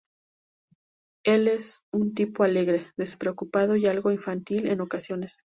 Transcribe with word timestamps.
Él 1.23 1.47
es 1.47 1.83
un 1.93 2.15
tipo 2.15 2.41
alegre, 2.43 2.87
despreocupado 2.97 3.75
y 3.75 3.85
algo 3.85 4.09
infantil 4.11 4.67
en 4.67 4.81
ocasiones. 4.81 5.43